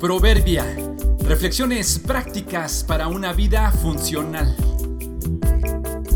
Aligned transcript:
Proverbia. 0.00 0.64
Reflexiones 1.28 1.98
prácticas 1.98 2.82
para 2.88 3.08
una 3.08 3.34
vida 3.34 3.70
funcional. 3.70 4.56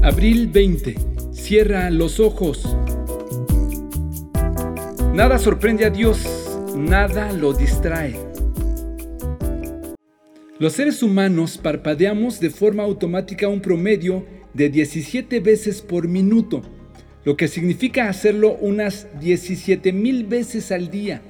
Abril 0.03 0.49
20. 0.49 0.95
Cierra 1.35 1.91
los 1.91 2.19
ojos. 2.19 2.67
Nada 5.13 5.39
sorprende 5.39 5.85
a 5.85 5.91
Dios, 5.91 6.19
nada 6.75 7.31
lo 7.33 7.53
distrae. 7.53 8.19
Los 10.59 10.73
seres 10.73 11.03
humanos 11.03 11.59
parpadeamos 11.59 12.41
de 12.41 12.49
forma 12.49 12.85
automática 12.85 13.49
un 13.49 13.61
promedio 13.61 14.25
de 14.55 14.71
17 14.71 15.41
veces 15.41 15.83
por 15.83 16.09
minuto, 16.09 16.63
lo 17.27 17.37
que 17.37 17.49
significa 17.49 18.09
hacerlo 18.09 18.57
unas 18.63 19.09
17 19.21 19.93
mil 19.93 20.25
veces 20.25 20.73
al 20.73 20.91
día 20.91 21.21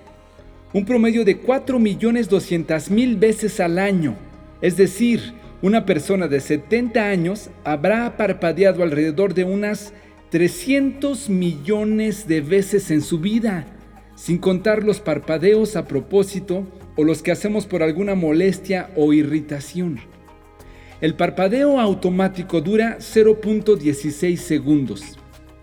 un 0.75 0.85
promedio 0.85 1.25
de 1.25 1.41
4.200.000 1.41 3.19
veces 3.19 3.61
al 3.61 3.79
año. 3.79 4.17
Es 4.61 4.77
decir, 4.77 5.33
una 5.63 5.87
persona 5.87 6.27
de 6.27 6.41
70 6.41 7.09
años 7.09 7.49
habrá 7.63 8.17
parpadeado 8.17 8.83
alrededor 8.83 9.35
de 9.35 9.45
unas 9.45 9.95
300 10.31 11.31
millones 11.31 12.27
de 12.27 12.41
veces 12.41 12.91
en 12.91 13.03
su 13.03 13.21
vida, 13.21 13.67
sin 14.17 14.39
contar 14.39 14.83
los 14.83 14.99
parpadeos 14.99 15.77
a 15.77 15.87
propósito 15.87 16.67
o 16.97 17.05
los 17.05 17.23
que 17.23 17.31
hacemos 17.31 17.67
por 17.67 17.85
alguna 17.85 18.17
molestia 18.17 18.91
o 18.97 19.13
irritación. 19.13 20.01
El 21.01 21.15
parpadeo 21.15 21.79
automático 21.79 22.61
dura 22.61 22.99
0.16 22.99 24.37
segundos. 24.37 25.19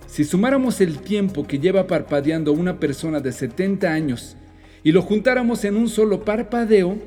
Si 0.06 0.24
sumáramos 0.24 0.80
el 0.80 1.00
tiempo 1.00 1.46
que 1.46 1.60
lleva 1.60 1.86
parpadeando 1.88 2.54
una 2.54 2.80
persona 2.80 3.20
de 3.20 3.34
70 3.34 3.92
años 3.92 4.38
y 4.84 4.92
lo 4.92 5.02
juntáramos 5.02 5.64
en 5.64 5.78
un 5.78 5.90
solo 5.90 6.24
parpadeo, 6.26 6.98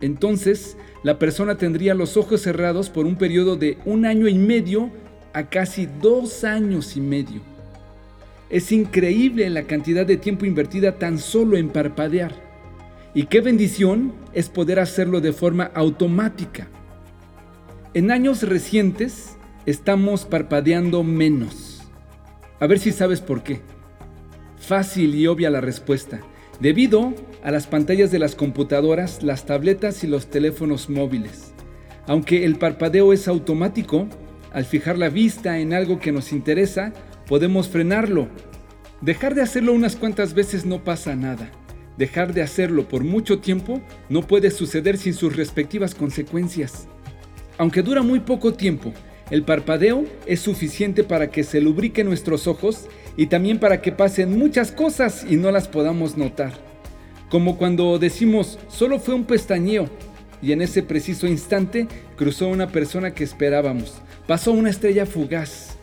entonces 0.00 0.76
la 1.02 1.18
persona 1.18 1.56
tendría 1.56 1.94
los 1.94 2.16
ojos 2.16 2.42
cerrados 2.42 2.90
por 2.90 3.06
un 3.06 3.16
periodo 3.16 3.56
de 3.56 3.78
un 3.84 4.06
año 4.06 4.28
y 4.28 4.34
medio 4.34 4.90
a 5.32 5.48
casi 5.48 5.88
dos 6.00 6.44
años 6.44 6.96
y 6.96 7.00
medio. 7.00 7.40
Es 8.50 8.70
increíble 8.70 9.48
la 9.50 9.64
cantidad 9.64 10.06
de 10.06 10.16
tiempo 10.16 10.44
invertida 10.44 10.98
tan 10.98 11.18
solo 11.18 11.56
en 11.56 11.70
parpadear. 11.70 12.32
Y 13.14 13.26
qué 13.26 13.40
bendición 13.40 14.12
es 14.32 14.48
poder 14.48 14.78
hacerlo 14.78 15.20
de 15.20 15.32
forma 15.32 15.70
automática. 15.74 16.68
En 17.94 18.10
años 18.10 18.42
recientes 18.42 19.36
estamos 19.66 20.24
parpadeando 20.24 21.02
menos. 21.02 21.82
A 22.60 22.66
ver 22.66 22.78
si 22.78 22.92
sabes 22.92 23.20
por 23.20 23.42
qué. 23.42 23.60
Fácil 24.58 25.14
y 25.14 25.26
obvia 25.26 25.50
la 25.50 25.60
respuesta 25.60 26.20
debido 26.60 27.14
a 27.42 27.50
las 27.50 27.66
pantallas 27.66 28.10
de 28.10 28.18
las 28.18 28.34
computadoras, 28.34 29.22
las 29.22 29.46
tabletas 29.46 30.04
y 30.04 30.06
los 30.06 30.30
teléfonos 30.30 30.88
móviles. 30.88 31.52
Aunque 32.06 32.44
el 32.44 32.56
parpadeo 32.56 33.12
es 33.12 33.28
automático, 33.28 34.08
al 34.52 34.64
fijar 34.64 34.98
la 34.98 35.08
vista 35.08 35.58
en 35.58 35.74
algo 35.74 35.98
que 35.98 36.12
nos 36.12 36.32
interesa, 36.32 36.92
podemos 37.26 37.68
frenarlo. 37.68 38.28
Dejar 39.00 39.34
de 39.34 39.42
hacerlo 39.42 39.72
unas 39.72 39.96
cuantas 39.96 40.34
veces 40.34 40.64
no 40.64 40.84
pasa 40.84 41.16
nada. 41.16 41.50
Dejar 41.98 42.34
de 42.34 42.42
hacerlo 42.42 42.88
por 42.88 43.04
mucho 43.04 43.38
tiempo 43.38 43.80
no 44.08 44.22
puede 44.26 44.50
suceder 44.50 44.96
sin 44.96 45.14
sus 45.14 45.36
respectivas 45.36 45.94
consecuencias. 45.94 46.88
Aunque 47.58 47.82
dura 47.82 48.02
muy 48.02 48.20
poco 48.20 48.54
tiempo, 48.54 48.92
el 49.30 49.42
parpadeo 49.42 50.04
es 50.26 50.40
suficiente 50.40 51.04
para 51.04 51.30
que 51.30 51.44
se 51.44 51.60
lubriquen 51.60 52.06
nuestros 52.06 52.46
ojos 52.46 52.88
y 53.16 53.26
también 53.26 53.58
para 53.58 53.80
que 53.80 53.92
pasen 53.92 54.38
muchas 54.38 54.72
cosas 54.72 55.24
y 55.28 55.36
no 55.36 55.50
las 55.50 55.68
podamos 55.68 56.16
notar. 56.16 56.52
Como 57.28 57.56
cuando 57.58 57.98
decimos 57.98 58.58
solo 58.68 58.98
fue 58.98 59.14
un 59.14 59.24
pestañeo 59.24 59.88
y 60.42 60.52
en 60.52 60.62
ese 60.62 60.82
preciso 60.82 61.26
instante 61.26 61.88
cruzó 62.16 62.48
una 62.48 62.68
persona 62.68 63.14
que 63.14 63.24
esperábamos. 63.24 64.02
Pasó 64.26 64.52
una 64.52 64.70
estrella 64.70 65.06
fugaz. 65.06 65.76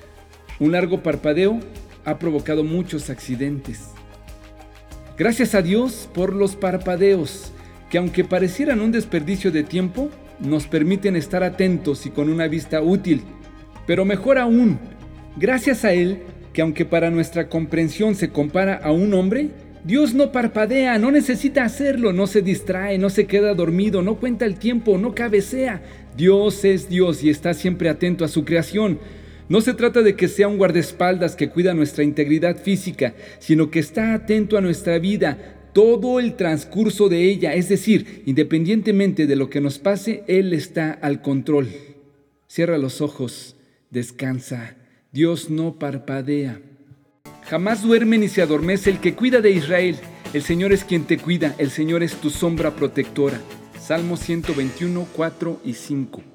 Un 0.60 0.74
largo 0.74 1.02
parpadeo 1.02 1.60
ha 2.06 2.20
provocado 2.20 2.64
muchos 2.64 3.10
accidentes. 3.10 3.90
Gracias 5.18 5.56
a 5.56 5.62
Dios 5.62 6.10
por 6.14 6.36
los 6.36 6.56
parpadeos, 6.56 7.52
que 7.90 7.98
aunque 7.98 8.24
parecieran 8.24 8.82
un 8.82 8.92
desperdicio 8.92 9.52
de 9.52 9.64
tiempo, 9.64 10.10
nos 10.40 10.68
permiten 10.68 11.16
estar 11.16 11.44
atentos 11.44 12.06
y 12.06 12.10
con 12.10 12.30
una 12.30 12.48
vista 12.48 12.82
útil. 12.82 13.24
Pero 13.86 14.06
mejor 14.06 14.38
aún, 14.38 14.80
gracias 15.38 15.86
a 15.86 15.94
Él, 15.94 16.24
que 16.54 16.62
aunque 16.62 16.86
para 16.86 17.10
nuestra 17.10 17.50
comprensión 17.50 18.16
se 18.16 18.30
compara 18.30 18.76
a 18.76 18.92
un 18.92 19.14
hombre, 19.14 19.50
Dios 19.84 20.14
no 20.14 20.32
parpadea, 20.32 21.00
no 21.00 21.10
necesita 21.10 21.64
hacerlo, 21.64 22.14
no 22.14 22.28
se 22.28 22.42
distrae, 22.42 22.98
no 23.00 23.10
se 23.10 23.26
queda 23.26 23.56
dormido, 23.56 24.02
no 24.04 24.16
cuenta 24.16 24.46
el 24.46 24.60
tiempo, 24.60 24.98
no 24.98 25.16
cabecea. 25.16 25.82
Dios 26.16 26.64
es 26.66 26.88
Dios 26.88 27.24
y 27.24 27.30
está 27.30 27.54
siempre 27.54 27.90
atento 27.90 28.24
a 28.24 28.28
su 28.28 28.46
creación. 28.46 29.00
No 29.50 29.60
se 29.60 29.74
trata 29.74 30.02
de 30.02 30.16
que 30.16 30.28
sea 30.28 30.48
un 30.48 30.58
guardaespaldas 30.58 31.36
que 31.36 31.50
cuida 31.50 31.74
nuestra 31.74 32.04
integridad 32.04 32.58
física, 32.58 33.16
sino 33.40 33.72
que 33.72 33.80
está 33.80 34.14
atento 34.14 34.58
a 34.58 34.62
nuestra 34.62 35.00
vida, 35.00 35.58
todo 35.74 36.20
el 36.20 36.36
transcurso 36.36 37.10
de 37.10 37.24
ella, 37.24 37.54
es 37.56 37.68
decir, 37.68 38.24
independientemente 38.26 39.26
de 39.26 39.36
lo 39.36 39.50
que 39.50 39.62
nos 39.62 39.80
pase, 39.80 40.24
Él 40.28 40.54
está 40.54 40.92
al 40.92 41.22
control. 41.22 41.70
Cierra 42.48 42.78
los 42.78 43.02
ojos, 43.02 43.56
descansa, 43.90 44.76
Dios 45.14 45.50
no 45.50 45.78
parpadea. 45.78 46.62
Jamás 47.44 47.82
duerme 47.82 48.18
ni 48.18 48.30
se 48.30 48.42
adormece 48.42 48.90
el 48.90 49.02
que 49.02 49.14
cuida 49.14 49.42
de 49.42 49.52
Israel. 49.52 49.98
El 50.34 50.42
Señor 50.42 50.72
es 50.72 50.86
quien 50.86 51.04
te 51.04 51.18
cuida, 51.18 51.54
el 51.58 51.70
Señor 51.70 52.02
es 52.02 52.16
tu 52.16 52.30
sombra 52.30 52.72
protectora. 52.78 53.38
Salmo 53.78 54.16
121, 54.16 55.06
4 55.14 55.62
y 55.66 55.74
5. 55.74 56.31